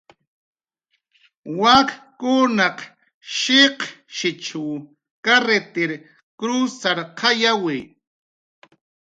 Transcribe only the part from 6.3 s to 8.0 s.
krusarqayawi